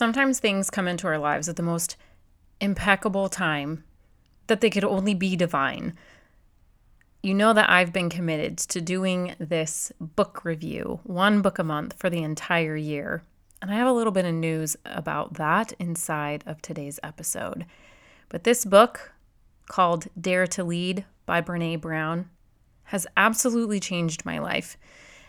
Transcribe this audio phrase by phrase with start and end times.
[0.00, 1.98] Sometimes things come into our lives at the most
[2.58, 3.84] impeccable time
[4.46, 5.92] that they could only be divine.
[7.22, 11.96] You know that I've been committed to doing this book review, one book a month
[11.98, 13.24] for the entire year.
[13.60, 17.66] And I have a little bit of news about that inside of today's episode.
[18.30, 19.12] But this book,
[19.68, 22.30] called Dare to Lead by Brene Brown,
[22.84, 24.78] has absolutely changed my life.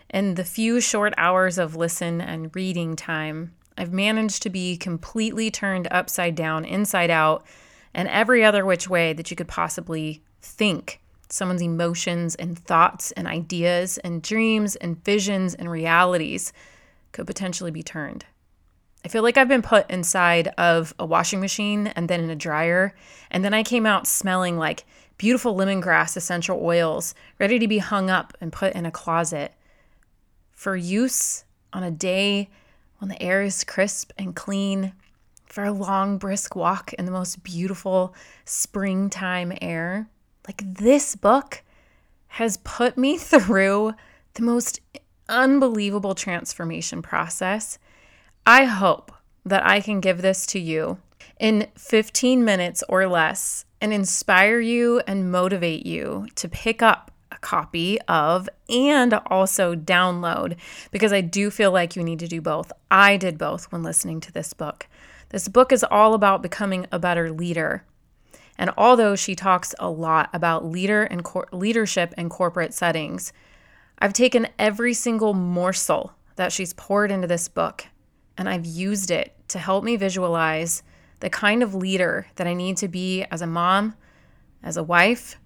[0.10, 3.52] In the few short hours of listen and reading time,
[3.82, 7.44] I've managed to be completely turned upside down, inside out,
[7.96, 11.02] and every other which way that you could possibly think.
[11.30, 16.54] Someone's emotions and thoughts and ideas and dreams and visions and realities
[17.12, 18.24] could potentially be turned.
[19.04, 22.36] I feel like I've been put inside of a washing machine and then in a
[22.36, 22.94] dryer,
[23.32, 24.86] and then I came out smelling like
[25.18, 29.56] beautiful lemongrass essential oils, ready to be hung up and put in a closet
[30.52, 32.48] for use on a day
[33.02, 34.94] when the air is crisp and clean,
[35.52, 40.08] for a long, brisk walk in the most beautiful springtime air.
[40.48, 41.64] Like this book
[42.28, 43.94] has put me through
[44.36, 44.80] the most
[45.28, 47.80] unbelievable transformation process.
[48.46, 49.12] I hope
[49.46, 51.00] that I can give this to you
[51.40, 57.11] in 15 minutes or less and inspire you and motivate you to pick up
[57.42, 60.58] copy of and also download
[60.92, 62.72] because I do feel like you need to do both.
[62.90, 64.88] I did both when listening to this book.
[65.30, 67.84] This book is all about becoming a better leader.
[68.58, 73.34] And although she talks a lot about leader and cor- leadership in corporate settings,
[74.00, 77.88] I've taken every single morsel that she's poured into this book
[78.38, 80.84] and I've used it to help me visualize
[81.20, 83.96] the kind of leader that I need to be as a mom,
[84.64, 85.38] as a wife,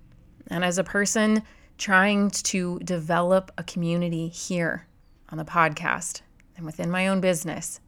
[0.48, 1.44] and as a person
[1.78, 4.88] trying to develop a community here
[5.30, 6.22] on the podcast
[6.56, 7.80] and within my own business.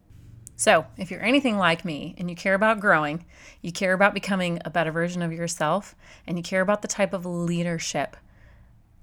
[0.55, 3.25] So, if you're anything like me and you care about growing,
[3.61, 7.13] you care about becoming a better version of yourself, and you care about the type
[7.13, 8.17] of leadership,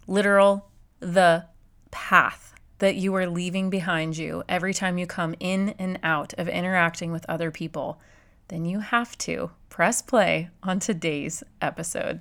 [0.09, 1.47] literal, the
[1.93, 6.49] path that you are leaving behind you every time you come in and out of
[6.49, 8.01] interacting with other people,
[8.49, 12.21] then you have to press play on today's episode.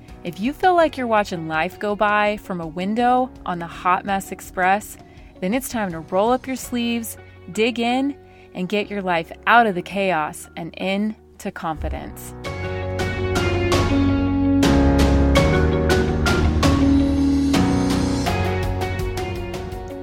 [0.23, 4.05] if you feel like you're watching life go by from a window on the Hot
[4.05, 4.97] Mess Express,
[5.39, 7.17] then it's time to roll up your sleeves,
[7.53, 8.15] dig in,
[8.53, 12.35] and get your life out of the chaos and into confidence.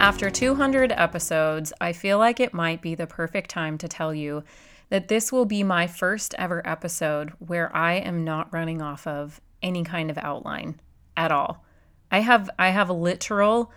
[0.01, 4.43] After 200 episodes, I feel like it might be the perfect time to tell you
[4.89, 9.41] that this will be my first ever episode where I am not running off of
[9.63, 10.81] any kind of outline
[11.17, 11.65] at all.
[12.11, 13.73] I have I have a literal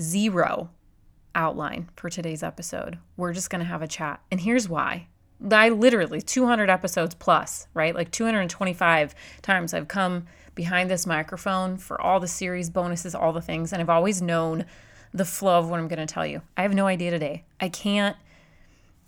[0.00, 0.70] zero
[1.34, 2.98] outline for today's episode.
[3.16, 4.20] We're just going to have a chat.
[4.30, 5.08] And here's why.
[5.50, 7.94] I literally 200 episodes plus, right?
[7.94, 13.42] Like 225 times I've come behind this microphone for all the series bonuses, all the
[13.42, 14.64] things, and I've always known
[15.12, 16.42] the flow of what I'm going to tell you.
[16.56, 17.44] I have no idea today.
[17.60, 18.16] I can't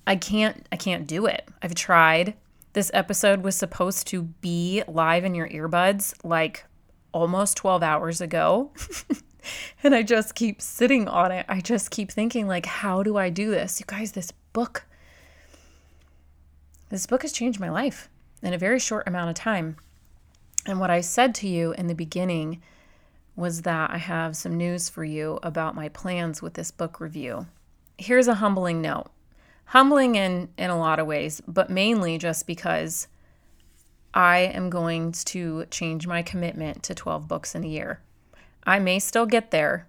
[0.07, 1.49] I can't I can't do it.
[1.63, 2.35] I've tried.
[2.77, 6.67] This episode was supposed to be live in your earbuds like
[7.11, 8.71] almost 12 hours ago.
[9.83, 11.47] and I just keep sitting on it.
[11.49, 13.81] I just keep thinking like how do I do this?
[13.81, 14.85] You guys, this book
[16.91, 18.11] this book has changed my life
[18.43, 19.79] in a very short amount of time.
[20.67, 22.61] And what I said to you in the beginning
[23.37, 27.47] was that I have some news for you about my plans with this book review.
[27.97, 29.11] Here's a humbling note
[29.67, 33.09] humbling in in a lot of ways, but mainly just because
[34.15, 38.01] I am going to change my commitment to 12 books in a year.
[38.65, 39.87] I may still get there,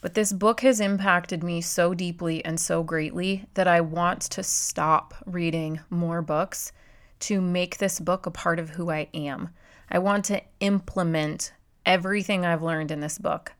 [0.00, 4.42] but this book has impacted me so deeply and so greatly that I want to
[4.42, 6.72] stop reading more books
[7.20, 9.50] to make this book a part of who I am.
[9.90, 11.52] I want to implement
[11.84, 13.52] everything I've learned in this book.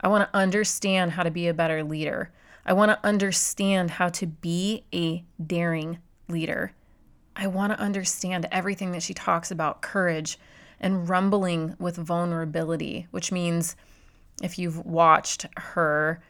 [0.00, 2.30] I want to understand how to be a better leader.
[2.68, 5.98] I want to understand how to be a daring
[6.28, 6.72] leader.
[7.36, 10.36] I want to understand everything that she talks about courage
[10.80, 13.76] and rumbling with vulnerability, which means
[14.42, 16.20] if you've watched her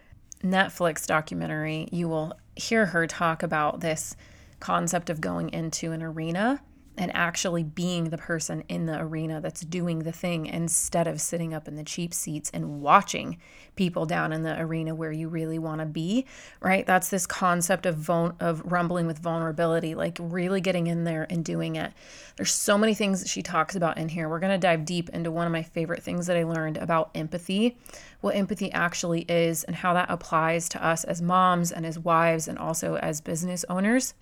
[0.44, 4.14] Netflix documentary, you will hear her talk about this
[4.60, 6.60] concept of going into an arena
[6.98, 11.54] and actually being the person in the arena that's doing the thing instead of sitting
[11.54, 13.38] up in the cheap seats and watching
[13.74, 16.26] people down in the arena where you really want to be
[16.60, 16.86] right?
[16.86, 21.44] That's this concept of vul- of rumbling with vulnerability like really getting in there and
[21.44, 21.92] doing it.
[22.36, 24.28] There's so many things that she talks about in here.
[24.28, 27.10] We're going to dive deep into one of my favorite things that I learned about
[27.14, 27.76] empathy
[28.20, 32.48] what empathy actually is and how that applies to us as moms and as wives
[32.48, 34.14] and also as business owners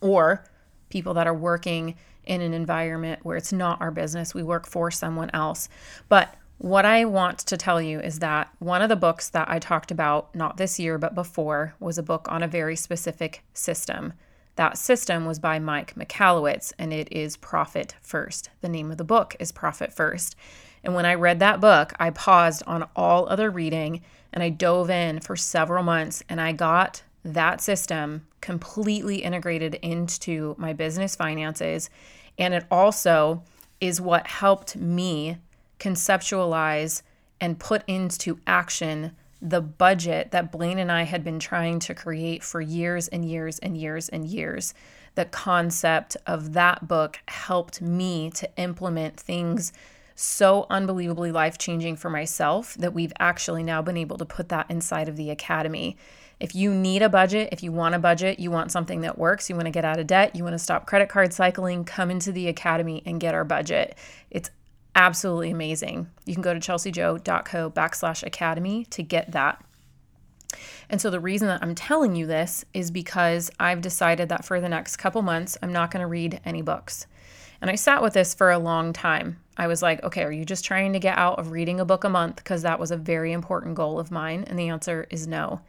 [0.00, 0.44] or
[0.90, 1.94] people that are working
[2.24, 4.34] in an environment where it's not our business.
[4.34, 5.68] We work for someone else.
[6.08, 9.58] But what I want to tell you is that one of the books that I
[9.58, 14.12] talked about, not this year, but before, was a book on a very specific system.
[14.56, 18.50] That system was by Mike Michalowicz, and it is Profit First.
[18.60, 20.36] The name of the book is Profit First.
[20.84, 24.02] And when I read that book, I paused on all other reading
[24.32, 30.54] and I dove in for several months and I got that system completely integrated into
[30.58, 31.90] my business finances.
[32.38, 33.42] And it also
[33.80, 35.38] is what helped me
[35.78, 37.02] conceptualize
[37.40, 39.12] and put into action
[39.42, 43.58] the budget that Blaine and I had been trying to create for years and years
[43.58, 44.74] and years and years.
[45.14, 49.72] The concept of that book helped me to implement things
[50.14, 54.70] so unbelievably life changing for myself that we've actually now been able to put that
[54.70, 55.96] inside of the academy.
[56.40, 59.50] If you need a budget, if you want a budget, you want something that works,
[59.50, 62.10] you want to get out of debt, you want to stop credit card cycling, come
[62.10, 63.96] into the academy and get our budget.
[64.30, 64.50] It's
[64.94, 66.08] absolutely amazing.
[66.24, 69.62] You can go to chelseajo.co backslash academy to get that.
[70.88, 74.60] And so the reason that I'm telling you this is because I've decided that for
[74.60, 77.06] the next couple months, I'm not going to read any books.
[77.60, 79.38] And I sat with this for a long time.
[79.58, 82.04] I was like, okay, are you just trying to get out of reading a book
[82.04, 82.36] a month?
[82.36, 84.44] Because that was a very important goal of mine.
[84.46, 85.60] And the answer is no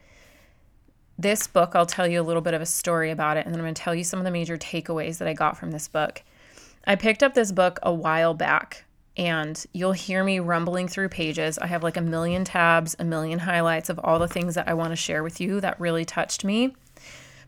[1.22, 3.60] this book, I'll tell you a little bit of a story about it, and then
[3.60, 5.88] I'm going to tell you some of the major takeaways that I got from this
[5.88, 6.22] book.
[6.84, 8.84] I picked up this book a while back,
[9.16, 11.58] and you'll hear me rumbling through pages.
[11.58, 14.74] I have like a million tabs, a million highlights of all the things that I
[14.74, 16.74] want to share with you that really touched me.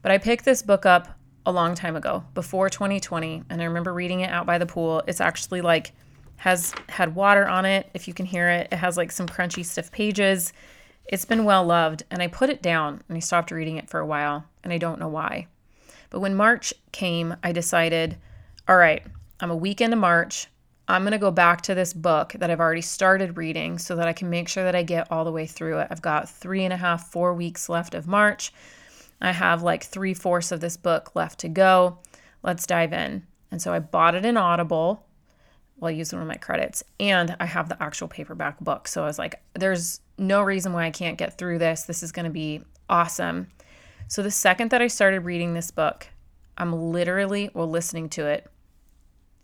[0.03, 1.09] But I picked this book up
[1.45, 5.03] a long time ago, before 2020, and I remember reading it out by the pool.
[5.07, 5.93] It's actually like
[6.37, 8.69] has had water on it, if you can hear it.
[8.71, 10.53] It has like some crunchy, stiff pages.
[11.07, 14.01] It's been well loved, and I put it down and I stopped reading it for
[14.01, 15.49] a while, and I don't know why.
[16.11, 18.17] But when March came, I decided,
[18.69, 19.03] all right,
[19.41, 20.47] I'm a week into March.
[20.87, 24.07] I'm going to go back to this book that I've already started reading so that
[24.07, 25.89] I can make sure that I get all the way through it.
[25.91, 28.53] I've got three and a half, four weeks left of March.
[29.21, 31.99] I have like three fourths of this book left to go.
[32.43, 33.27] Let's dive in.
[33.51, 35.07] And so I bought it in Audible.
[35.79, 38.87] Well, I used one of my credits, and I have the actual paperback book.
[38.87, 41.83] So I was like, there's no reason why I can't get through this.
[41.83, 43.49] This is going to be awesome.
[44.09, 46.07] So, the second that I started reading this book,
[46.57, 48.47] I'm literally, well, listening to it,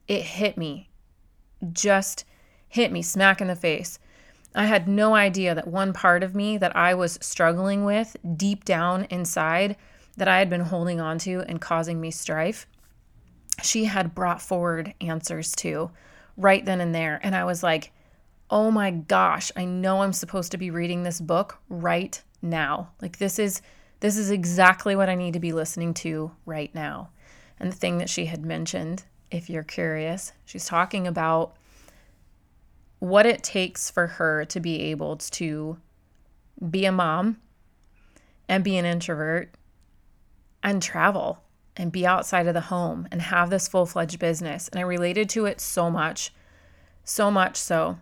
[0.06, 0.90] it hit me,
[1.72, 2.24] just
[2.68, 3.98] hit me smack in the face.
[4.54, 8.64] I had no idea that one part of me that I was struggling with deep
[8.64, 9.76] down inside,
[10.16, 12.66] that I had been holding on to and causing me strife,
[13.62, 15.90] she had brought forward answers to
[16.36, 17.20] right then and there.
[17.22, 17.92] And I was like,
[18.50, 22.90] oh my gosh, I know I'm supposed to be reading this book right now.
[23.00, 23.62] Like this is
[24.00, 27.10] this is exactly what I need to be listening to right now.
[27.58, 31.54] And the thing that she had mentioned, if you're curious, she's talking about
[32.98, 35.78] what it takes for her to be able to
[36.70, 37.36] be a mom
[38.48, 39.54] and be an introvert
[40.62, 41.42] and travel
[41.76, 44.68] and be outside of the home and have this full fledged business.
[44.68, 46.32] And I related to it so much,
[47.04, 47.98] so much so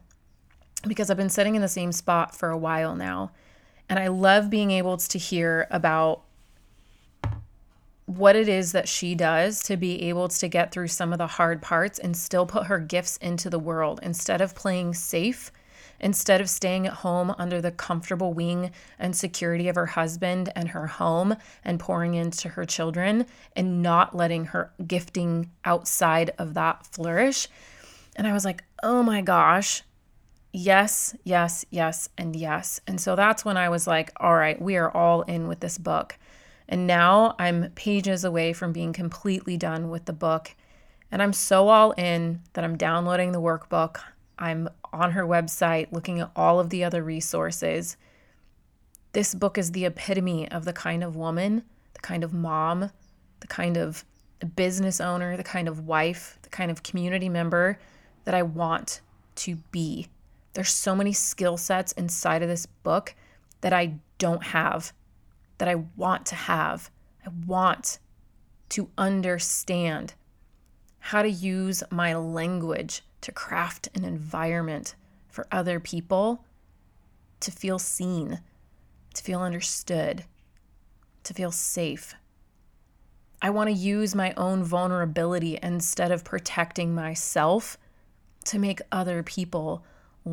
[0.86, 3.32] because I've been sitting in the same spot for a while now.
[3.88, 6.22] And I love being able to hear about
[8.08, 11.26] what it is that she does to be able to get through some of the
[11.26, 15.52] hard parts and still put her gifts into the world instead of playing safe,
[16.00, 20.68] instead of staying at home under the comfortable wing and security of her husband and
[20.70, 26.86] her home and pouring into her children and not letting her gifting outside of that
[26.86, 27.46] flourish.
[28.16, 29.82] And I was like, oh my gosh,
[30.52, 32.80] yes, yes, yes, and yes.
[32.86, 35.78] And so that's when I was like, all right, we are all in with this
[35.78, 36.18] book.
[36.68, 40.54] And now I'm pages away from being completely done with the book.
[41.10, 43.98] And I'm so all in that I'm downloading the workbook.
[44.38, 47.96] I'm on her website looking at all of the other resources.
[49.12, 51.62] This book is the epitome of the kind of woman,
[51.94, 52.90] the kind of mom,
[53.40, 54.04] the kind of
[54.54, 57.78] business owner, the kind of wife, the kind of community member
[58.24, 59.00] that I want
[59.36, 60.08] to be.
[60.58, 63.14] There's so many skill sets inside of this book
[63.60, 64.92] that I don't have,
[65.58, 66.90] that I want to have.
[67.24, 68.00] I want
[68.70, 70.14] to understand
[70.98, 74.96] how to use my language to craft an environment
[75.28, 76.44] for other people
[77.38, 78.40] to feel seen,
[79.14, 80.24] to feel understood,
[81.22, 82.16] to feel safe.
[83.40, 87.78] I want to use my own vulnerability instead of protecting myself
[88.46, 89.84] to make other people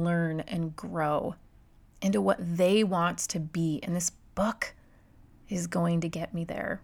[0.04, 1.36] learn and grow
[2.02, 3.80] into what they want to be.
[3.84, 4.74] And this book
[5.50, 6.82] is going to get me there.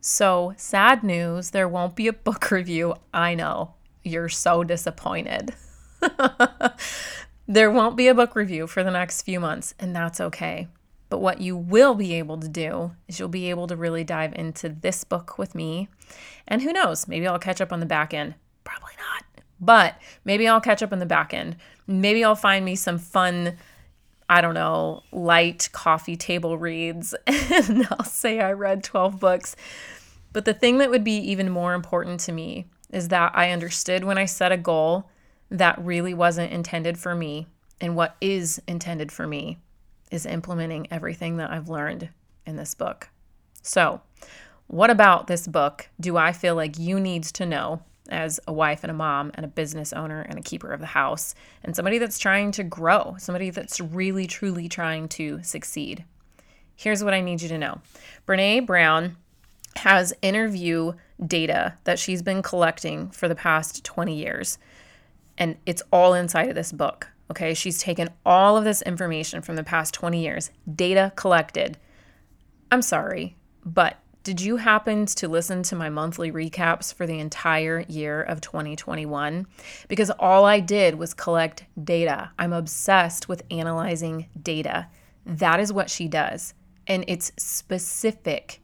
[0.00, 2.94] So, sad news, there won't be a book review.
[3.12, 3.74] I know
[4.04, 5.54] you're so disappointed.
[7.48, 10.68] there won't be a book review for the next few months, and that's okay.
[11.08, 14.32] But what you will be able to do is you'll be able to really dive
[14.34, 15.88] into this book with me.
[16.46, 18.34] And who knows, maybe I'll catch up on the back end.
[18.64, 19.24] Probably not.
[19.60, 21.56] But maybe I'll catch up on the back end.
[21.86, 23.56] Maybe I'll find me some fun,
[24.28, 29.56] I don't know, light coffee table reads and I'll say I read 12 books.
[30.32, 34.04] But the thing that would be even more important to me is that I understood
[34.04, 35.08] when I set a goal
[35.50, 37.46] that really wasn't intended for me.
[37.80, 39.58] And what is intended for me
[40.10, 42.08] is implementing everything that I've learned
[42.46, 43.08] in this book.
[43.62, 44.00] So,
[44.68, 48.84] what about this book do I feel like you need to know as a wife
[48.84, 51.98] and a mom and a business owner and a keeper of the house and somebody
[51.98, 56.04] that's trying to grow, somebody that's really, truly trying to succeed?
[56.74, 57.80] Here's what I need you to know
[58.26, 59.16] Brene Brown
[59.76, 60.92] has interview
[61.24, 64.58] data that she's been collecting for the past 20 years.
[65.38, 67.08] And it's all inside of this book.
[67.30, 67.54] Okay.
[67.54, 71.76] She's taken all of this information from the past 20 years, data collected.
[72.70, 77.84] I'm sorry, but did you happen to listen to my monthly recaps for the entire
[77.86, 79.46] year of 2021?
[79.86, 82.32] Because all I did was collect data.
[82.36, 84.88] I'm obsessed with analyzing data.
[85.24, 86.54] That is what she does.
[86.88, 88.60] And it's specific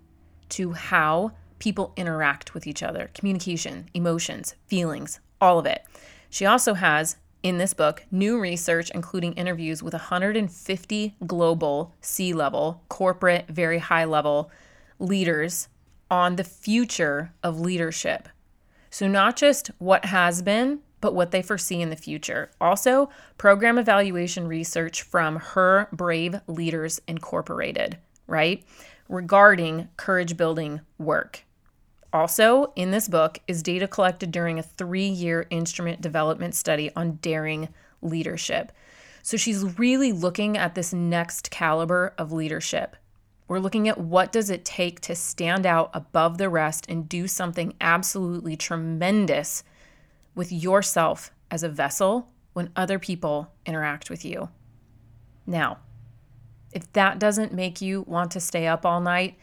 [0.49, 5.85] to how people interact with each other communication, emotions, feelings, all of it.
[6.29, 12.83] She also has in this book new research, including interviews with 150 global C level,
[12.89, 14.51] corporate, very high level
[15.03, 15.69] leaders
[16.11, 18.29] on the future of leadership.
[18.91, 22.51] So, not just what has been, but what they foresee in the future.
[22.61, 28.65] Also, program evaluation research from Her Brave Leaders Incorporated, right?
[29.13, 31.45] regarding courage building work.
[32.13, 37.19] Also, in this book is data collected during a three year instrument development study on
[37.23, 37.69] daring
[38.01, 38.73] leadership.
[39.23, 42.97] So she's really looking at this next caliber of leadership.
[43.53, 47.29] We're looking at what does it take to stand out above the rest and do
[47.29, 49.63] something absolutely tremendous
[50.35, 54.49] with yourself as a vessel when other people interact with you.
[55.47, 55.81] Now,
[56.73, 59.37] if that doesn't make you want to stay up all night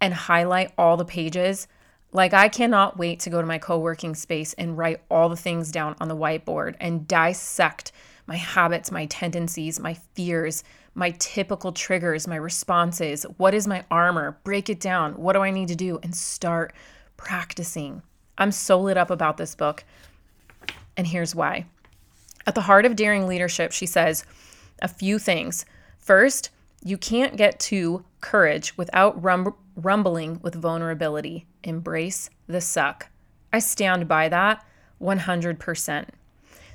[0.00, 1.66] and highlight all the pages,
[2.12, 5.34] like I cannot wait to go to my co working space and write all the
[5.34, 7.90] things down on the whiteboard and dissect
[8.28, 10.62] my habits, my tendencies, my fears,
[11.00, 13.24] my typical triggers, my responses.
[13.38, 14.38] What is my armor?
[14.44, 15.14] Break it down.
[15.14, 15.98] What do I need to do?
[16.02, 16.74] And start
[17.16, 18.02] practicing.
[18.36, 19.82] I'm so lit up about this book.
[20.98, 21.64] And here's why.
[22.46, 24.26] At the heart of daring leadership, she says
[24.82, 25.64] a few things.
[25.98, 26.50] First,
[26.84, 31.46] you can't get to courage without rum- rumbling with vulnerability.
[31.64, 33.08] Embrace the suck.
[33.54, 34.66] I stand by that
[35.00, 36.08] 100%.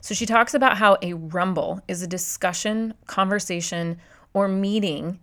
[0.01, 3.99] So she talks about how a rumble is a discussion, conversation,
[4.35, 5.17] or meeting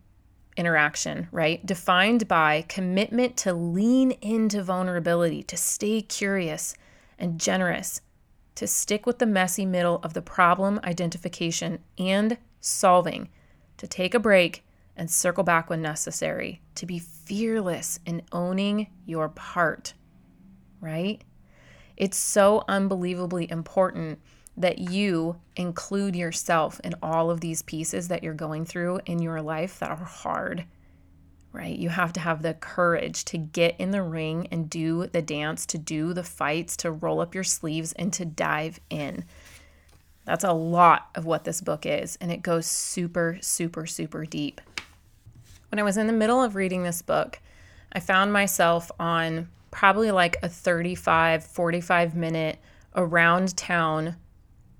[0.56, 1.64] interaction, right?
[1.66, 6.74] Defined by commitment to lean into vulnerability, to stay curious
[7.18, 8.00] and generous,
[8.54, 13.28] to stick with the messy middle of the problem identification and solving,
[13.76, 14.64] to take a break
[14.96, 19.92] and circle back when necessary, to be fearless in owning your part,
[20.80, 21.22] right?
[21.98, 24.20] It's so unbelievably important
[24.56, 29.40] that you include yourself in all of these pieces that you're going through in your
[29.40, 30.64] life that are hard,
[31.52, 31.78] right?
[31.78, 35.64] You have to have the courage to get in the ring and do the dance,
[35.66, 39.24] to do the fights, to roll up your sleeves and to dive in.
[40.24, 44.60] That's a lot of what this book is, and it goes super, super, super deep.
[45.70, 47.40] When I was in the middle of reading this book,
[47.92, 52.58] I found myself on probably like a 35, 45 minute
[52.94, 54.16] around town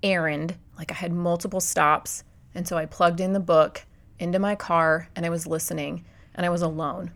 [0.03, 0.55] errand.
[0.77, 2.23] Like I had multiple stops.
[2.53, 3.85] And so I plugged in the book
[4.19, 6.05] into my car and I was listening
[6.35, 7.11] and I was alone.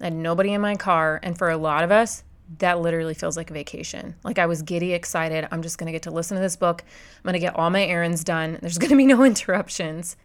[0.00, 1.20] I had nobody in my car.
[1.22, 2.24] And for a lot of us,
[2.58, 4.14] that literally feels like a vacation.
[4.22, 5.48] Like I was giddy excited.
[5.50, 6.84] I'm just going to get to listen to this book.
[7.16, 8.58] I'm going to get all my errands done.
[8.60, 10.16] There's going to be no interruptions.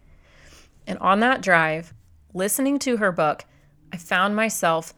[0.86, 1.94] And on that drive,
[2.34, 3.44] listening to her book,
[3.92, 4.94] I found myself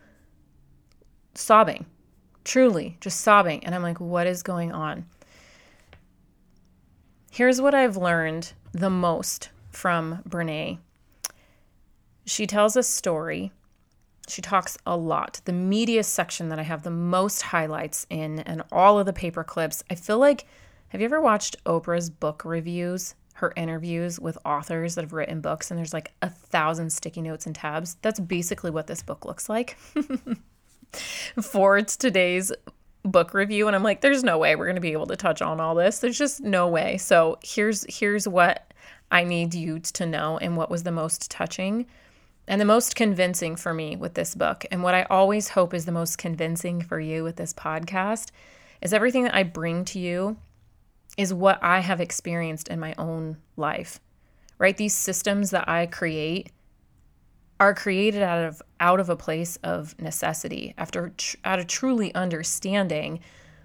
[1.35, 1.87] sobbing.
[2.45, 3.65] truly, just sobbing.
[3.65, 5.07] And I'm like, what is going on?
[7.35, 10.81] Here's what I've learned the most from Brene.
[12.27, 13.53] She tells a story.
[14.29, 15.41] She talks a lot.
[15.47, 19.45] The media section that I have the most highlights in and all of the paper
[19.45, 19.83] clips.
[19.89, 20.45] I feel like,
[20.89, 23.15] have you ever watched Oprah's book reviews?
[23.33, 27.47] Her interviews with authors that have written books, and there's like a thousand sticky notes
[27.47, 27.97] and tabs.
[28.03, 29.79] That's basically what this book looks like.
[31.41, 32.53] for today's
[33.05, 35.43] book review and I'm like there's no way we're going to be able to touch
[35.43, 35.99] on all this.
[35.99, 36.99] There's just no way.
[36.99, 38.73] So here's here's what
[39.11, 41.87] I need you to know and what was the most touching
[42.47, 45.85] and the most convincing for me with this book and what I always hope is
[45.85, 48.31] the most convincing for you with this podcast
[48.81, 50.37] is everything that I bring to you
[51.17, 54.01] is what I have experienced in my own life.
[54.59, 54.77] Right?
[54.77, 56.53] These systems that I create
[57.63, 62.13] are created out of out of a place of necessity after tr- out of truly
[62.13, 63.21] understanding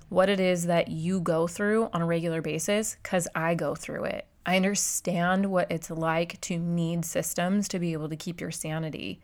[0.09, 4.03] what it is that you go through on a regular basis cuz I go through
[4.03, 4.27] it.
[4.45, 9.19] I understand what it's like to need systems to be able to keep your sanity.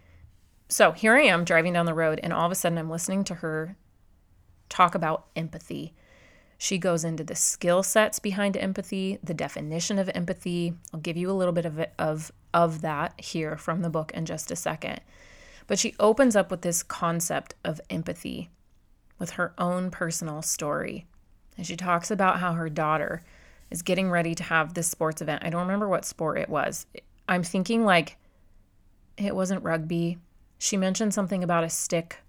[0.69, 3.23] So, here I am driving down the road and all of a sudden I'm listening
[3.25, 3.77] to her
[4.69, 5.93] talk about empathy.
[6.57, 10.73] She goes into the skill sets behind empathy, the definition of empathy.
[10.93, 14.25] I'll give you a little bit of, of of that here from the book in
[14.25, 15.01] just a second.
[15.67, 18.49] But she opens up with this concept of empathy
[19.17, 21.07] with her own personal story.
[21.57, 23.23] And she talks about how her daughter
[23.71, 25.43] is getting ready to have this sports event.
[25.43, 26.85] I don't remember what sport it was.
[27.27, 28.17] I'm thinking like
[29.17, 30.17] it wasn't rugby.
[30.57, 32.19] She mentioned something about a stick,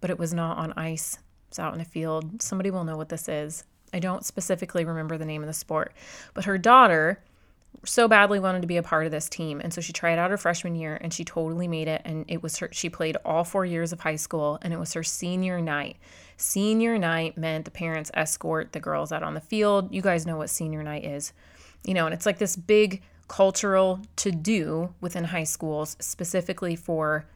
[0.00, 1.18] but it was not on ice.
[1.48, 2.42] It's out in a field.
[2.42, 3.64] Somebody will know what this is.
[3.94, 5.92] I don't specifically remember the name of the sport.
[6.34, 7.20] But her daughter
[7.84, 9.60] so badly wanted to be a part of this team.
[9.60, 12.02] And so she tried out her freshman year and she totally made it.
[12.04, 14.92] And it was her, she played all four years of high school and it was
[14.94, 15.96] her senior night.
[16.36, 19.94] Senior night meant the parents escort the girls out on the field.
[19.94, 21.32] You guys know what senior night is,
[21.84, 27.26] you know, and it's like this big cultural to do within high schools, specifically for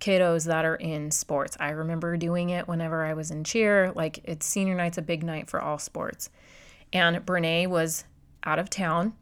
[0.00, 1.56] kiddos that are in sports.
[1.58, 3.92] I remember doing it whenever I was in cheer.
[3.94, 6.30] Like it's senior night's a big night for all sports.
[6.92, 8.04] And Brene was
[8.44, 9.14] out of town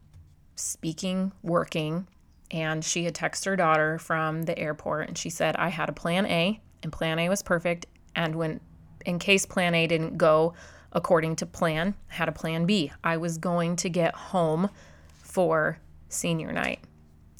[0.55, 2.07] speaking, working,
[2.51, 5.93] and she had texted her daughter from the airport and she said, I had a
[5.93, 7.87] plan A and plan A was perfect.
[8.15, 8.59] And when,
[9.05, 10.53] in case plan A didn't go
[10.91, 12.91] according to plan, had a plan B.
[13.03, 14.69] I was going to get home
[15.15, 16.79] for senior night.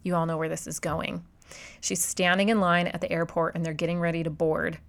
[0.03, 1.23] You all know where this is going.
[1.81, 4.79] She's standing in line at the airport and they're getting ready to board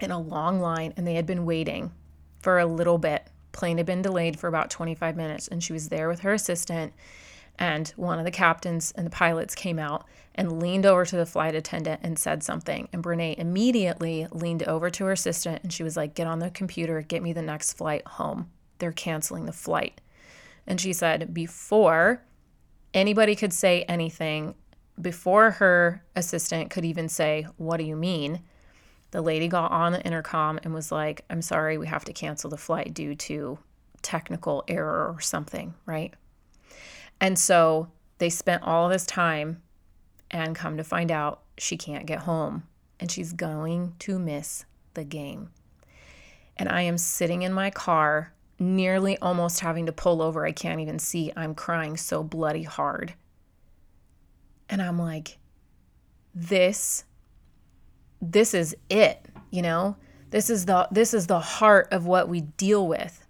[0.00, 1.92] in a long line and they had been waiting
[2.40, 3.28] for a little bit.
[3.52, 6.92] Plane had been delayed for about 25 minutes and she was there with her assistant
[7.58, 11.26] and one of the captains and the pilots came out and leaned over to the
[11.26, 12.88] flight attendant and said something.
[12.92, 16.50] And Brene immediately leaned over to her assistant and she was like, Get on the
[16.50, 18.50] computer, get me the next flight home.
[18.78, 20.00] They're canceling the flight.
[20.66, 22.22] And she said, Before
[22.94, 24.54] anybody could say anything,
[25.00, 28.40] before her assistant could even say, What do you mean?
[29.10, 32.48] The lady got on the intercom and was like, I'm sorry, we have to cancel
[32.48, 33.58] the flight due to
[34.02, 36.14] technical error or something, right?
[37.20, 39.62] And so they spent all this time
[40.30, 42.62] and come to find out she can't get home
[43.00, 45.50] and she's going to miss the game.
[46.56, 50.44] And I am sitting in my car, nearly almost having to pull over.
[50.44, 51.32] I can't even see.
[51.34, 53.14] I'm crying so bloody hard.
[54.70, 55.36] And I'm like,
[56.34, 57.04] this
[58.22, 59.96] this is it, you know?
[60.30, 63.26] This is the this is the heart of what we deal with.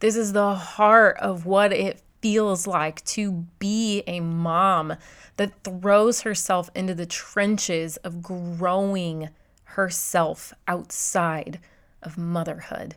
[0.00, 4.94] This is the heart of what it feels like to be a mom
[5.36, 9.30] that throws herself into the trenches of growing
[9.64, 11.60] herself outside
[12.02, 12.96] of motherhood.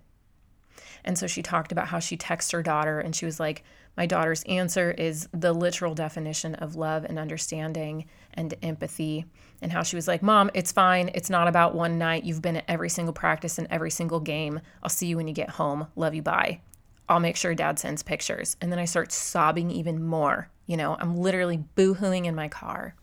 [1.03, 3.63] And so she talked about how she texts her daughter and she was like,
[3.97, 8.05] My daughter's answer is the literal definition of love and understanding
[8.35, 9.25] and empathy.
[9.61, 11.09] And how she was like, Mom, it's fine.
[11.15, 12.23] It's not about one night.
[12.23, 14.61] You've been at every single practice and every single game.
[14.83, 15.87] I'll see you when you get home.
[15.95, 16.21] Love you.
[16.21, 16.61] Bye.
[17.09, 18.55] I'll make sure dad sends pictures.
[18.61, 20.49] And then I start sobbing even more.
[20.67, 22.93] You know, I'm literally boohooing in my car.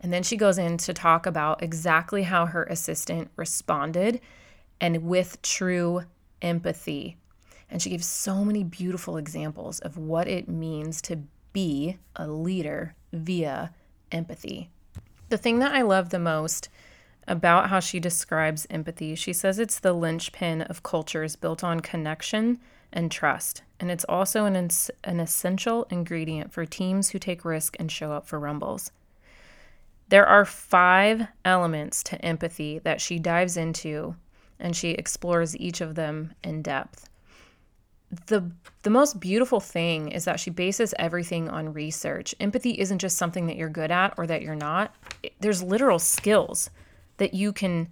[0.00, 4.20] And then she goes in to talk about exactly how her assistant responded
[4.80, 6.02] and with true
[6.40, 7.18] empathy.
[7.72, 11.20] And she gives so many beautiful examples of what it means to
[11.54, 13.72] be a leader via
[14.12, 14.68] empathy.
[15.30, 16.68] The thing that I love the most
[17.26, 22.60] about how she describes empathy, she says it's the linchpin of cultures built on connection
[22.92, 23.62] and trust.
[23.80, 24.68] And it's also an,
[25.04, 28.92] an essential ingredient for teams who take risk and show up for rumbles.
[30.10, 34.16] There are five elements to empathy that she dives into
[34.60, 37.08] and she explores each of them in depth.
[38.26, 38.50] The,
[38.82, 42.34] the most beautiful thing is that she bases everything on research.
[42.38, 44.94] Empathy isn't just something that you're good at or that you're not.
[45.40, 46.68] There's literal skills
[47.16, 47.88] that you can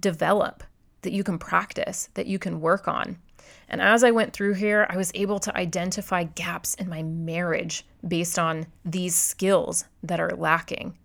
[0.00, 0.62] develop,
[1.02, 3.18] that you can practice, that you can work on.
[3.68, 7.84] And as I went through here, I was able to identify gaps in my marriage
[8.06, 10.96] based on these skills that are lacking.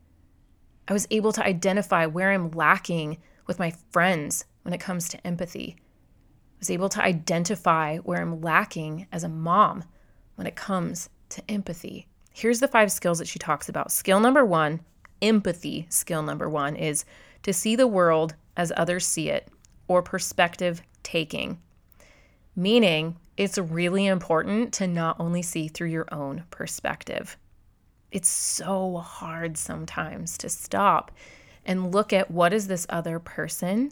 [0.88, 5.28] I was able to identify where I'm lacking with my friends when it comes to
[5.28, 5.78] empathy.
[6.60, 9.84] Was able to identify where I'm lacking as a mom
[10.36, 12.08] when it comes to empathy.
[12.34, 13.92] Here's the five skills that she talks about.
[13.92, 14.82] Skill number one,
[15.22, 17.06] empathy skill number one, is
[17.44, 19.50] to see the world as others see it
[19.88, 21.60] or perspective taking
[22.58, 27.38] meaning it's really important to not only see through your own perspective.
[28.12, 31.12] It's so hard sometimes to stop
[31.64, 33.92] and look at what is this other person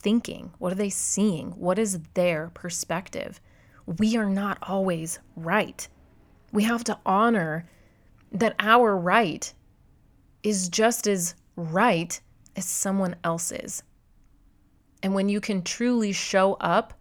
[0.00, 0.52] thinking?
[0.58, 1.50] What are they seeing?
[1.52, 3.40] What is their perspective?
[3.86, 5.86] We are not always right.
[6.52, 7.68] We have to honor
[8.32, 9.52] that our right
[10.42, 12.20] is just as right
[12.56, 13.82] as someone else's.
[15.02, 16.94] And when you can truly show up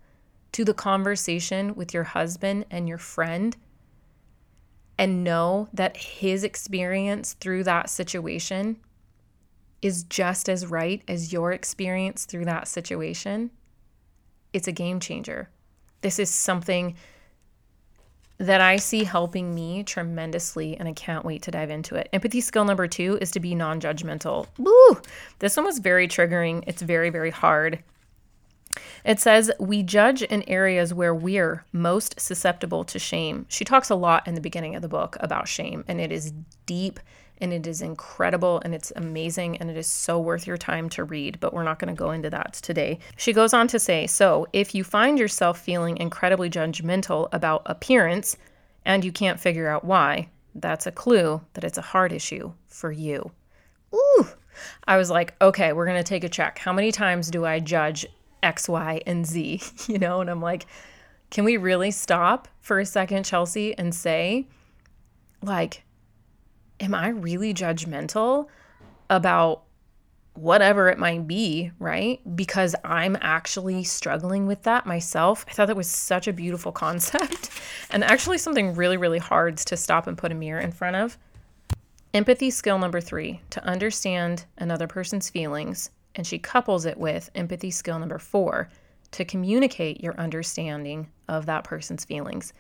[0.53, 3.55] to the conversation with your husband and your friend
[4.97, 8.77] and know that his experience through that situation
[9.81, 13.51] is just as right as your experience through that situation,
[14.53, 15.49] it's a game changer.
[16.01, 16.95] This is something
[18.39, 22.07] that I see helping me tremendously, and I can't wait to dive into it.
[22.13, 24.47] Empathy skill number two is to be non judgmental.
[24.57, 25.01] Woo!
[25.39, 26.63] This one was very triggering.
[26.65, 27.83] It's very, very hard.
[29.03, 33.45] It says, We judge in areas where we're most susceptible to shame.
[33.49, 36.33] She talks a lot in the beginning of the book about shame, and it is
[36.65, 36.99] deep
[37.41, 41.03] and it is incredible and it's amazing and it is so worth your time to
[41.03, 42.99] read, but we're not going to go into that today.
[43.17, 48.37] She goes on to say, So if you find yourself feeling incredibly judgmental about appearance
[48.85, 52.91] and you can't figure out why, that's a clue that it's a hard issue for
[52.91, 53.31] you.
[53.93, 54.27] Ooh.
[54.87, 56.59] I was like, okay, we're going to take a check.
[56.59, 58.05] How many times do I judge
[58.43, 60.21] X, Y, and Z, you know?
[60.21, 60.65] And I'm like,
[61.29, 64.47] can we really stop for a second, Chelsea, and say,
[65.41, 65.83] like,
[66.79, 68.47] am I really judgmental
[69.09, 69.63] about
[70.33, 72.21] whatever it might be, right?
[72.35, 75.45] Because I'm actually struggling with that myself.
[75.49, 77.49] I thought that was such a beautiful concept
[77.91, 81.17] and actually something really, really hard to stop and put a mirror in front of.
[82.13, 87.69] Empathy skill number three to understand another person's feelings and she couples it with empathy
[87.69, 88.69] skill number four
[89.11, 92.53] to communicate your understanding of that person's feelings.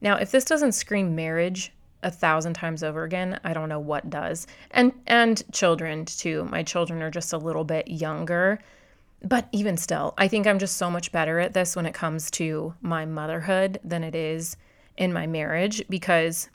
[0.00, 4.10] Now, if this doesn't scream marriage a thousand times over again, I don't know what
[4.10, 4.46] does.
[4.70, 6.44] And and children too.
[6.50, 8.58] My children are just a little bit younger.
[9.24, 12.30] But even still, I think I'm just so much better at this when it comes
[12.32, 14.56] to my motherhood than it is
[14.96, 16.48] in my marriage because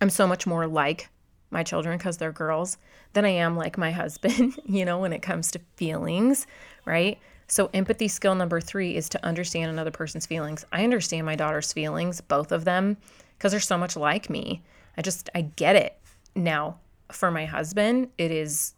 [0.00, 1.10] I'm so much more like
[1.50, 2.78] my children because they're girls
[3.12, 6.46] than I am like my husband, you know, when it comes to feelings,
[6.84, 7.18] right?
[7.50, 10.64] So, empathy skill number three is to understand another person's feelings.
[10.70, 12.96] I understand my daughter's feelings, both of them,
[13.36, 14.62] because they're so much like me.
[14.96, 15.98] I just, I get it.
[16.36, 16.78] Now,
[17.10, 18.74] for my husband, it is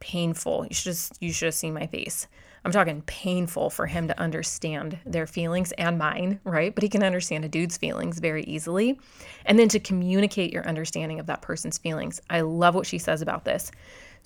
[0.00, 0.66] painful.
[0.66, 2.26] You should just, you should have seen my face.
[2.64, 6.74] I'm talking painful for him to understand their feelings and mine, right?
[6.74, 8.98] But he can understand a dude's feelings very easily.
[9.44, 12.22] And then to communicate your understanding of that person's feelings.
[12.30, 13.70] I love what she says about this.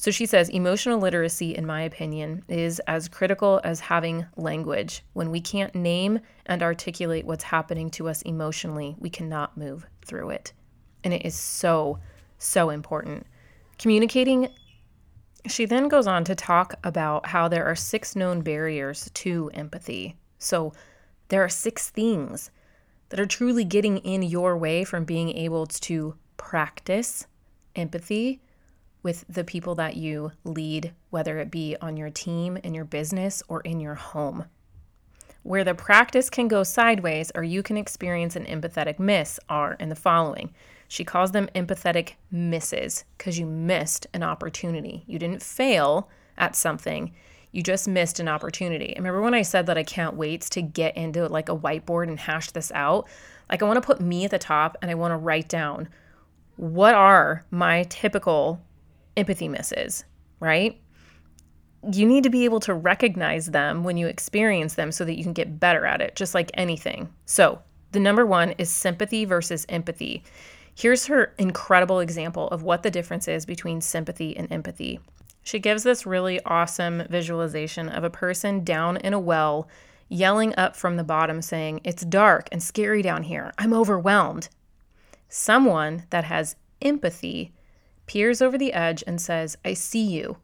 [0.00, 5.02] So she says emotional literacy, in my opinion, is as critical as having language.
[5.12, 10.30] When we can't name and articulate what's happening to us emotionally, we cannot move through
[10.30, 10.52] it.
[11.02, 11.98] And it is so,
[12.38, 13.26] so important.
[13.76, 14.48] Communicating
[15.48, 20.16] she then goes on to talk about how there are six known barriers to empathy.
[20.38, 20.74] So
[21.28, 22.50] there are six things
[23.08, 27.26] that are truly getting in your way from being able to practice
[27.74, 28.40] empathy
[29.09, 33.42] with the people that you lead, whether it be on your team, in your business,
[33.49, 34.44] or in your home.
[35.44, 39.88] Where the practice can go sideways or you can experience an empathetic miss are in
[39.88, 40.53] the following
[40.88, 45.05] she calls them empathetic misses because you missed an opportunity.
[45.07, 47.12] You didn't fail at something,
[47.53, 48.92] you just missed an opportunity.
[48.97, 52.21] Remember when I said that I can't wait to get into like a whiteboard and
[52.21, 53.09] hash this out?
[53.51, 55.88] Like, I want to put me at the top and I want to write down
[56.57, 58.61] what are my typical
[59.18, 60.04] empathy misses,
[60.40, 60.81] right?
[61.92, 65.22] You need to be able to recognize them when you experience them so that you
[65.22, 67.12] can get better at it, just like anything.
[67.26, 67.61] So,
[67.92, 70.22] the number one is sympathy versus empathy.
[70.74, 75.00] Here's her incredible example of what the difference is between sympathy and empathy.
[75.42, 79.68] She gives this really awesome visualization of a person down in a well
[80.09, 83.52] yelling up from the bottom, saying, It's dark and scary down here.
[83.59, 84.48] I'm overwhelmed.
[85.28, 87.52] Someone that has empathy
[88.09, 90.38] peers over the edge and says, I see you.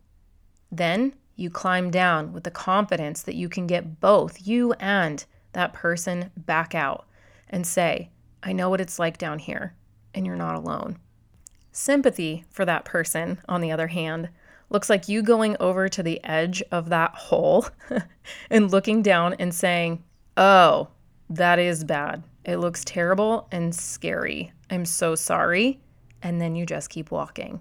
[0.70, 5.72] Then you climb down with the confidence that you can get both you and that
[5.72, 7.06] person back out
[7.48, 8.10] and say,
[8.42, 9.74] I know what it's like down here,
[10.14, 10.98] and you're not alone.
[11.72, 14.28] Sympathy for that person, on the other hand,
[14.70, 17.66] looks like you going over to the edge of that hole
[18.50, 20.02] and looking down and saying,
[20.36, 20.88] Oh,
[21.30, 22.22] that is bad.
[22.44, 24.52] It looks terrible and scary.
[24.70, 25.80] I'm so sorry.
[26.24, 27.60] And then you just keep walking.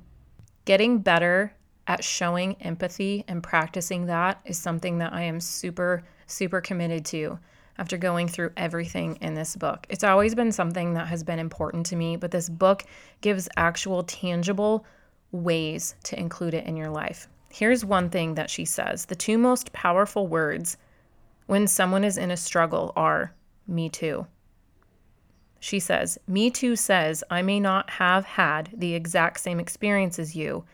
[0.65, 1.53] Getting better
[1.85, 7.37] at showing empathy and practicing that is something that I am super, super committed to
[7.77, 9.85] after going through everything in this book.
[9.89, 12.83] It's always been something that has been important to me, but this book
[13.21, 14.85] gives actual tangible
[15.31, 17.27] ways to include it in your life.
[17.49, 20.77] Here's one thing that she says the two most powerful words
[21.47, 23.33] when someone is in a struggle are
[23.67, 24.25] me too.
[25.63, 30.35] She says, Me too says I may not have had the exact same experience as
[30.35, 30.65] you,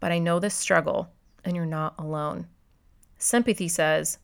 [0.00, 1.12] but I know this struggle
[1.44, 2.48] and you're not alone.
[3.18, 4.18] Sympathy says,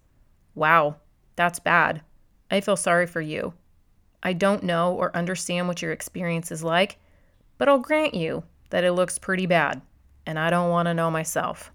[0.57, 0.97] Wow,
[1.37, 2.03] that's bad.
[2.51, 3.55] I feel sorry for you.
[4.21, 6.99] I don't know or understand what your experience is like,
[7.57, 9.83] but I'll grant you that it looks pretty bad,
[10.27, 11.71] and I don't want to know myself.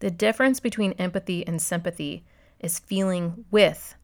[0.00, 2.24] The difference between empathy and sympathy
[2.58, 3.94] is feeling with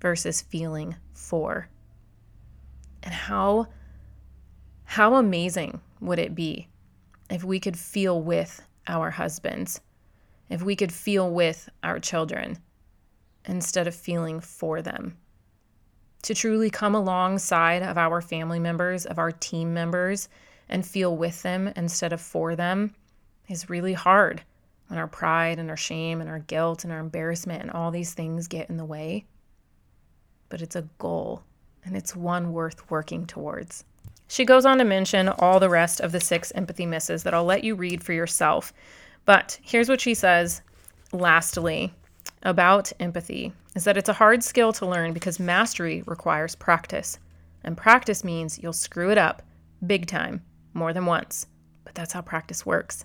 [0.00, 1.68] versus feeling for.
[3.02, 3.68] And how
[4.84, 6.68] how amazing would it be
[7.30, 9.80] if we could feel with our husbands,
[10.48, 12.58] if we could feel with our children
[13.44, 15.16] instead of feeling for them?
[16.22, 20.28] To truly come alongside of our family members, of our team members,
[20.68, 22.94] and feel with them instead of for them
[23.46, 24.42] is really hard
[24.88, 28.14] when our pride and our shame and our guilt and our embarrassment and all these
[28.14, 29.24] things get in the way.
[30.48, 31.42] But it's a goal
[31.84, 33.84] and it's one worth working towards.
[34.26, 37.44] She goes on to mention all the rest of the six empathy misses that I'll
[37.44, 38.72] let you read for yourself.
[39.24, 40.60] But here's what she says
[41.12, 41.94] lastly
[42.42, 47.18] about empathy is that it's a hard skill to learn because mastery requires practice.
[47.64, 49.42] And practice means you'll screw it up
[49.86, 50.42] big time
[50.74, 51.46] more than once.
[51.84, 53.04] But that's how practice works.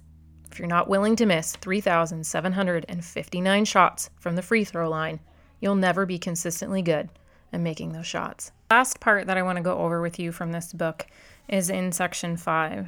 [0.51, 5.19] If you're not willing to miss 3,759 shots from the free throw line,
[5.59, 7.09] you'll never be consistently good
[7.51, 8.51] at making those shots.
[8.73, 11.05] Last part that I want to go over with you from this book
[11.47, 12.87] is in section five.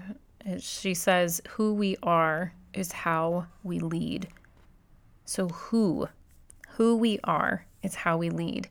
[0.57, 4.27] She says, Who we are is how we lead.
[5.25, 6.09] So, who?
[6.69, 8.67] Who we are is how we lead.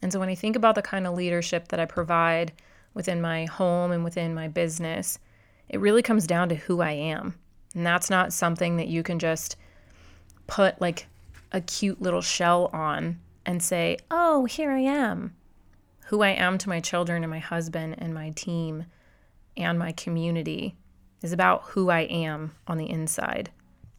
[0.00, 2.52] And so, when I think about the kind of leadership that I provide
[2.94, 5.18] within my home and within my business,
[5.68, 7.34] it really comes down to who I am.
[7.74, 9.56] And that's not something that you can just
[10.46, 11.06] put like
[11.52, 15.34] a cute little shell on and say, oh, here I am.
[16.10, 18.86] Who I am to my children and my husband and my team
[19.56, 20.74] and my community
[21.22, 23.50] is about who I am on the inside.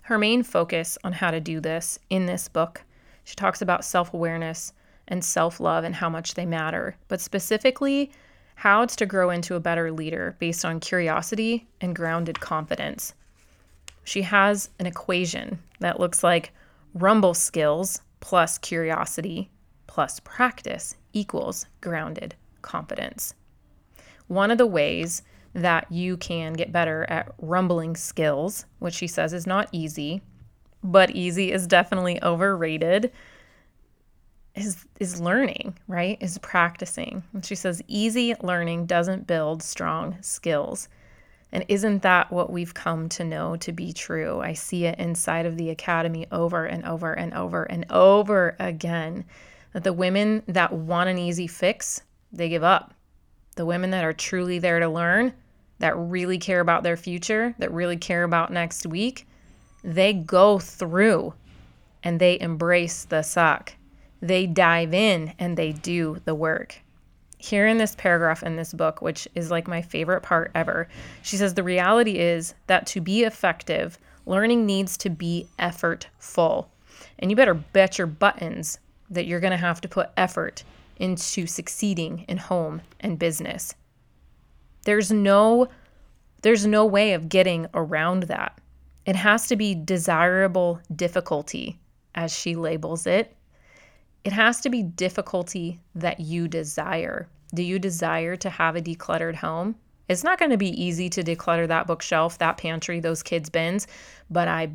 [0.01, 2.83] Her main focus on how to do this in this book,
[3.23, 4.73] she talks about self awareness
[5.07, 8.11] and self love and how much they matter, but specifically
[8.55, 13.13] how it's to grow into a better leader based on curiosity and grounded confidence.
[14.03, 16.51] She has an equation that looks like
[16.93, 19.49] rumble skills plus curiosity
[19.87, 23.33] plus practice equals grounded confidence.
[24.27, 29.33] One of the ways that you can get better at rumbling skills, which she says
[29.33, 30.21] is not easy,
[30.83, 33.11] but easy is definitely overrated,
[34.55, 36.17] is is learning, right?
[36.21, 37.23] Is practicing.
[37.33, 40.87] And she says easy learning doesn't build strong skills.
[41.53, 44.39] And isn't that what we've come to know to be true?
[44.39, 49.25] I see it inside of the academy over and over and over and over again
[49.73, 52.93] that the women that want an easy fix, they give up.
[53.55, 55.33] The women that are truly there to learn,
[55.79, 59.27] that really care about their future, that really care about next week,
[59.83, 61.33] they go through
[62.03, 63.73] and they embrace the suck
[64.21, 66.79] they dive in and they do the work.
[67.37, 70.87] Here in this paragraph in this book, which is like my favorite part ever,
[71.23, 76.67] she says the reality is that to be effective, learning needs to be effortful.
[77.17, 78.77] And you better bet your buttons
[79.11, 80.63] that you're going to have to put effort
[80.97, 83.75] into succeeding in home and business.
[84.85, 85.67] There's no
[86.41, 88.59] there's no way of getting around that.
[89.05, 91.79] It has to be desirable difficulty
[92.15, 93.35] as she labels it
[94.23, 97.27] it has to be difficulty that you desire.
[97.53, 99.75] Do you desire to have a decluttered home?
[100.07, 103.87] It's not going to be easy to declutter that bookshelf, that pantry, those kids' bins,
[104.29, 104.71] but I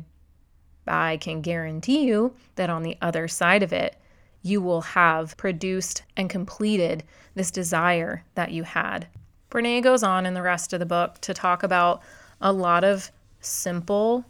[0.89, 3.97] I can guarantee you that on the other side of it,
[4.41, 7.03] you will have produced and completed
[7.35, 9.07] this desire that you had.
[9.49, 12.01] Brene goes on in the rest of the book to talk about
[12.41, 14.25] a lot of simple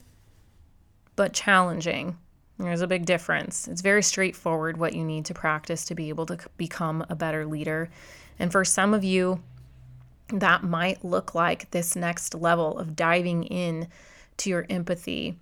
[1.15, 2.17] but challenging.
[2.59, 3.67] There's a big difference.
[3.67, 7.45] It's very straightforward what you need to practice to be able to become a better
[7.45, 7.89] leader.
[8.39, 9.41] And for some of you,
[10.29, 13.87] that might look like this next level of diving in
[14.37, 15.37] to your empathy,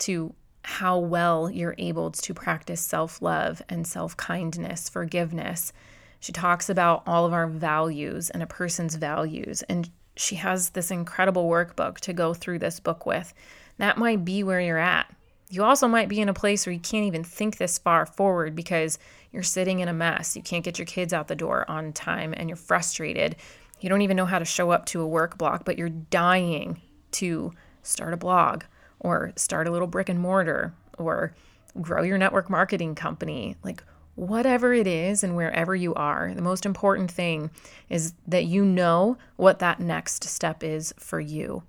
[0.00, 5.72] to how well you're able to practice self love and self kindness, forgiveness.
[6.20, 9.62] She talks about all of our values and a person's values.
[9.64, 13.34] And she has this incredible workbook to go through this book with.
[13.76, 15.14] That might be where you're at.
[15.50, 18.56] You also might be in a place where you can't even think this far forward
[18.56, 18.98] because
[19.32, 20.34] you're sitting in a mess.
[20.34, 23.36] You can't get your kids out the door on time and you're frustrated.
[23.80, 26.80] You don't even know how to show up to a work block, but you're dying
[27.12, 28.62] to start a blog
[29.04, 31.34] or start a little brick and mortar or
[31.80, 33.54] grow your network marketing company.
[33.62, 37.50] Like, whatever it is and wherever you are, the most important thing
[37.90, 41.62] is that you know what that next step is for you.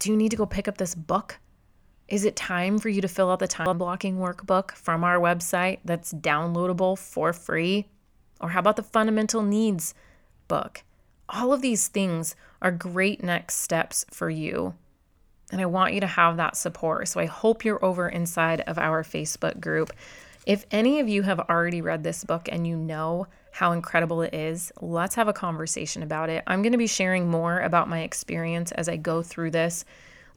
[0.00, 1.38] Do you need to go pick up this book?
[2.08, 5.78] Is it time for you to fill out the time blocking workbook from our website
[5.84, 7.86] that's downloadable for free?
[8.40, 9.94] Or how about the fundamental needs
[10.48, 10.82] book?
[11.28, 14.74] All of these things are great next steps for you.
[15.52, 17.06] And I want you to have that support.
[17.08, 19.92] So I hope you're over inside of our Facebook group.
[20.46, 24.34] If any of you have already read this book and you know how incredible it
[24.34, 26.42] is, let's have a conversation about it.
[26.46, 29.84] I'm going to be sharing more about my experience as I go through this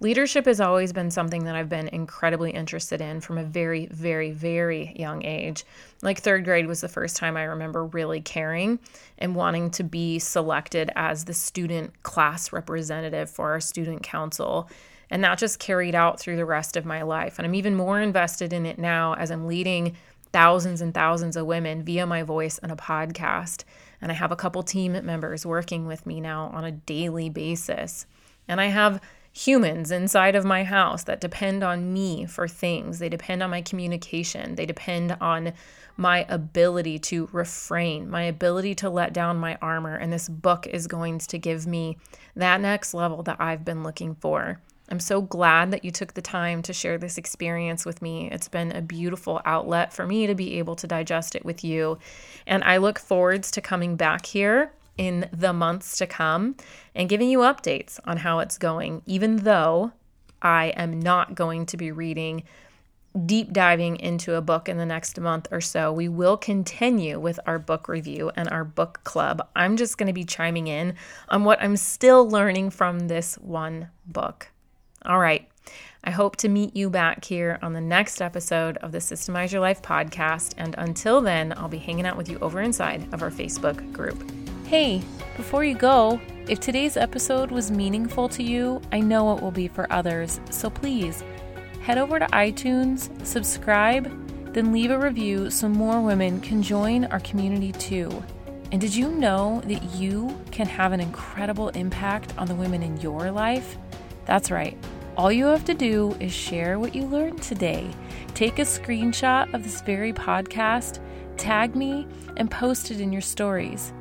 [0.01, 4.31] Leadership has always been something that I've been incredibly interested in from a very, very,
[4.31, 5.63] very young age.
[6.01, 8.79] Like third grade was the first time I remember really caring
[9.17, 14.69] and wanting to be selected as the student class representative for our student council.
[15.15, 17.39] And that just carried out through the rest of my life.
[17.39, 19.95] And I'm even more invested in it now as I'm leading
[20.33, 23.63] thousands and thousands of women via my voice and a podcast.
[24.01, 28.05] And I have a couple team members working with me now on a daily basis.
[28.49, 28.99] And I have
[29.31, 32.99] humans inside of my house that depend on me for things.
[32.99, 34.55] They depend on my communication.
[34.55, 35.53] They depend on
[35.95, 39.95] my ability to refrain, my ability to let down my armor.
[39.95, 41.99] And this book is going to give me
[42.35, 44.59] that next level that I've been looking for.
[44.89, 48.29] I'm so glad that you took the time to share this experience with me.
[48.31, 51.97] It's been a beautiful outlet for me to be able to digest it with you.
[52.45, 56.55] And I look forwards to coming back here in the months to come
[56.93, 59.91] and giving you updates on how it's going, even though
[60.41, 62.43] I am not going to be reading
[63.25, 65.91] deep diving into a book in the next month or so.
[65.91, 69.47] We will continue with our book review and our book club.
[69.55, 70.95] I'm just going to be chiming in
[71.29, 74.49] on what I'm still learning from this one book.
[75.05, 75.47] All right.
[76.03, 79.61] I hope to meet you back here on the next episode of the Systemize Your
[79.61, 80.55] Life podcast.
[80.57, 84.23] And until then, I'll be hanging out with you over inside of our Facebook group.
[84.65, 85.03] Hey,
[85.37, 89.67] before you go, if today's episode was meaningful to you, I know it will be
[89.67, 91.23] for others, so please
[91.81, 94.11] head over to iTunes, subscribe,
[94.53, 98.23] then leave a review so more women can join our community too.
[98.71, 102.99] And did you know that you can have an incredible impact on the women in
[103.01, 103.77] your life?
[104.25, 104.75] That's right.
[105.17, 107.89] All you have to do is share what you learned today.
[108.33, 110.99] Take a screenshot of this very podcast,
[111.37, 113.93] tag me, and post it in your stories.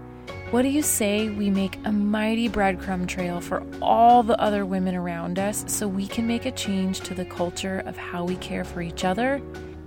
[0.50, 4.96] What do you say we make a mighty breadcrumb trail for all the other women
[4.96, 8.64] around us so we can make a change to the culture of how we care
[8.64, 9.40] for each other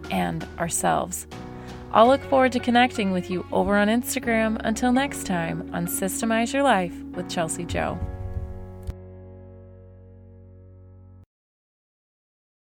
[0.10, 1.28] and ourselves?
[1.92, 4.62] I'll look forward to connecting with you over on Instagram.
[4.64, 8.00] Until next time on Systemize Your Life with Chelsea Jo.